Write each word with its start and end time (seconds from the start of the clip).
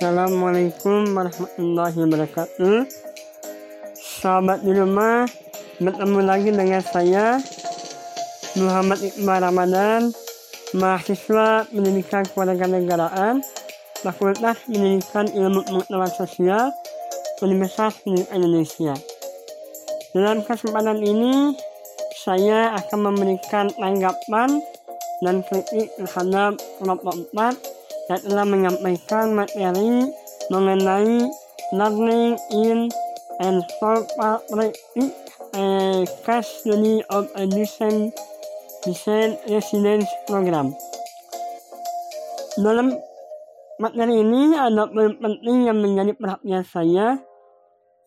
Assalamualaikum 0.00 1.12
warahmatullahi 1.12 1.96
wabarakatuh. 2.00 2.88
Sahabat 4.00 4.64
di 4.64 4.72
rumah 4.72 5.28
Bertemu 5.80 6.20
lagi 6.20 6.52
dengan 6.52 6.84
saya 6.84 7.40
Muhammad 8.60 9.00
Iqbal 9.00 9.40
Ramadan 9.40 10.12
Mahasiswa 10.76 11.64
Pendidikan 11.72 12.28
Kewarganegaraan 12.28 13.40
Fakultas 14.04 14.60
Pendidikan 14.68 15.26
Ilmu 15.32 15.64
Pengetahuan 15.64 16.12
Sosial 16.12 16.68
Universitas 17.40 17.96
Indonesia. 18.04 18.94
Dalam 20.12 20.44
kesempatan 20.44 21.00
ini 21.00 21.56
Saya 22.20 22.76
akan 22.76 23.10
memberikan 23.10 23.72
tanggapan 23.72 24.60
dan 25.24 25.40
kritik 25.48 25.88
terhadap 25.96 26.60
kelompok 26.76 27.16
4 27.32 27.56
yang 28.12 28.20
telah 28.28 28.44
menyampaikan 28.44 29.32
materi 29.32 30.04
mengenai 30.52 31.32
learning 31.72 32.36
in 32.52 32.92
and 33.40 33.64
corporate 33.80 34.76
a 35.54 36.04
case 36.26 36.62
study 36.62 37.02
of 37.10 37.26
a 37.34 37.46
design, 37.46 38.12
design 38.84 39.36
residence 39.48 40.08
program. 40.24 40.72
Dalam 42.60 42.96
materi 43.80 44.20
ini 44.20 44.56
ada 44.56 44.88
poin 44.88 45.16
penting 45.16 45.68
yang 45.68 45.78
menjadi 45.80 46.12
perhatian 46.16 46.64
saya 46.64 47.06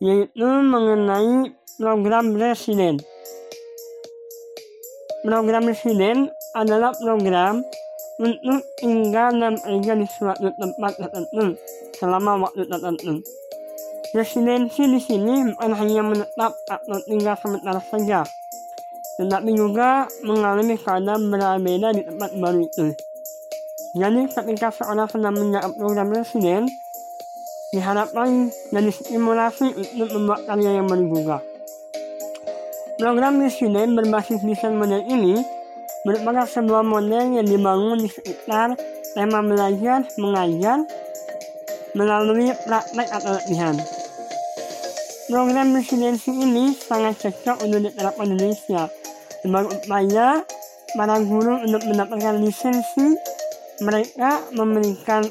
yaitu 0.03 0.45
mengenai 0.45 1.53
program 1.79 2.35
resident. 2.35 3.01
Program 5.23 5.63
resident 5.63 6.27
adalah 6.53 6.91
program 6.99 7.63
untuk 8.19 8.61
tinggal 8.77 9.33
dan 9.33 9.55
bekerja 9.57 9.93
di 9.97 10.05
suatu 10.05 10.51
tempat 10.59 10.91
tertentu 10.99 11.57
selama 11.97 12.45
waktu 12.45 12.67
tertentu. 12.67 13.23
Residensi 14.13 14.85
di 14.85 14.99
sini 15.01 15.55
bukan 15.55 15.73
hanya 15.73 16.01
menetap 16.05 16.53
atau 16.69 16.97
tinggal 17.09 17.33
sementara 17.41 17.81
saja, 17.81 18.21
tetapi 19.17 19.51
juga 19.53 20.09
mengalami 20.25 20.75
keadaan 20.77 21.29
berbeda 21.29 21.93
di 21.93 22.01
tempat 22.05 22.31
baru 22.37 22.59
itu. 22.65 22.85
Jadi 23.93 24.21
ketika 24.25 24.73
seorang 24.73 25.05
sedang 25.05 25.37
menjawab 25.37 25.77
program 25.77 26.09
residen, 26.09 26.65
diharapkan 27.73 28.49
jadi 28.73 28.89
stimulasi 28.89 29.69
untuk 29.73 30.09
membuat 30.17 30.45
karya 30.49 30.81
yang 30.81 30.89
baru 30.89 31.05
juga. 31.09 31.37
Program 32.97 33.41
residen 33.41 33.93
berbasis 33.93 34.41
desain 34.41 34.73
model 34.77 35.01
ini 35.05 35.41
merupakan 36.05 36.45
sebuah 36.45 36.81
model 36.85 37.37
yang 37.37 37.45
dibangun 37.45 38.01
di 38.01 38.09
sekitar 38.09 38.77
tema 39.13 39.45
belajar 39.45 40.05
mengajar 40.17 40.81
melalui 41.93 42.49
praktek 42.65 43.07
atau 43.13 43.31
latihan. 43.37 43.77
Program 45.31 45.71
residensi 45.71 46.35
ini 46.35 46.75
sangat 46.75 47.15
cocok 47.23 47.63
untuk 47.63 47.79
diterapkan 47.87 48.27
di 48.27 48.35
Indonesia 48.35 48.91
sebagai 49.39 49.71
upaya 49.79 50.43
para 50.99 51.15
guru 51.23 51.63
untuk 51.63 51.79
mendapatkan 51.87 52.43
lisensi 52.43 53.15
mereka 53.79 54.43
memberikan 54.51 55.23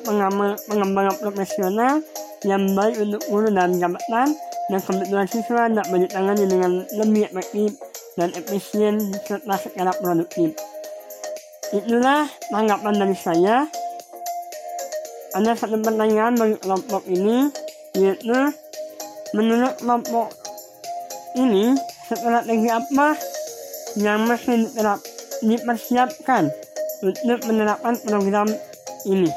pengembangan 0.64 1.16
profesional 1.20 2.00
yang 2.48 2.72
baik 2.72 3.04
untuk 3.04 3.20
guru 3.28 3.52
dan 3.52 3.76
jabatan 3.76 4.32
dan 4.72 4.80
kebetulan 4.80 5.28
siswa 5.28 5.68
dapat 5.68 6.08
ditangani 6.08 6.44
dengan 6.48 6.72
lebih 6.96 7.28
efektif 7.28 7.76
dan 8.16 8.32
efisien 8.32 8.96
serta 9.28 9.56
secara 9.60 9.92
produktif. 10.00 10.56
Itulah 11.72 12.28
tanggapan 12.48 12.94
dari 12.96 13.16
saya. 13.16 13.68
Ada 15.32 15.56
satu 15.56 15.80
pertanyaan 15.80 16.36
bagi 16.36 16.60
kelompok 16.60 17.08
ini, 17.08 17.48
yaitu 17.96 18.52
menurut 19.32 19.76
kelompok 19.80 20.32
ini 21.36 21.76
strategi 22.06 22.68
apa 22.68 23.16
yang 23.96 24.28
mesti 24.28 24.68
diterap, 24.68 25.00
dipersiapkan 25.40 26.48
untuk 27.02 27.40
menerapkan 27.48 27.98
program 28.04 28.48
ini, 29.08 29.28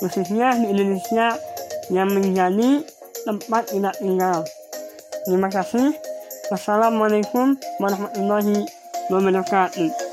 khususnya 0.00 0.56
di 0.56 0.72
Indonesia 0.72 1.36
yang 1.92 2.10
menjadi 2.10 2.82
tempat 3.26 3.70
tidak 3.70 3.94
tinggal. 3.98 4.42
Terima 5.26 5.50
kasih. 5.50 5.94
Wassalamualaikum 6.46 7.58
warahmatullahi 7.82 8.70
wabarakatuh. 9.10 10.05